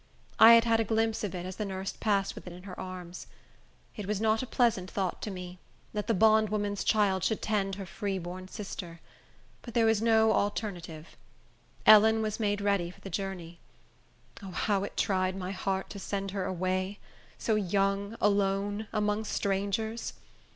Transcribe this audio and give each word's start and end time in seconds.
I 0.39 0.53
had 0.55 0.63
had 0.63 0.79
a 0.79 0.83
glimpse 0.83 1.23
of 1.23 1.35
it, 1.35 1.45
as 1.45 1.57
the 1.57 1.63
nurse 1.63 1.91
passed 1.91 2.33
with 2.33 2.47
it 2.47 2.53
in 2.53 2.63
her 2.63 2.79
arms. 2.79 3.27
It 3.95 4.07
was 4.07 4.19
not 4.19 4.41
a 4.41 4.47
pleasant 4.47 4.89
thought 4.89 5.21
to 5.21 5.29
me, 5.29 5.59
that 5.93 6.07
the 6.07 6.15
bondwoman's 6.15 6.83
child 6.83 7.23
should 7.23 7.39
tend 7.39 7.75
her 7.75 7.85
free 7.85 8.17
born 8.17 8.47
sister; 8.47 8.99
but 9.61 9.75
there 9.75 9.85
was 9.85 10.01
no 10.01 10.31
alternative. 10.33 11.15
Ellen 11.85 12.23
was 12.23 12.39
made 12.39 12.61
ready 12.61 12.89
for 12.89 13.01
the 13.01 13.11
journey. 13.11 13.59
O, 14.41 14.49
how 14.49 14.83
it 14.83 14.97
tried 14.97 15.35
my 15.35 15.51
heart 15.51 15.91
to 15.91 15.99
send 15.99 16.31
her 16.31 16.45
away, 16.45 16.97
so 17.37 17.53
young, 17.53 18.15
alone, 18.19 18.87
among 18.91 19.23
strangers! 19.25 20.13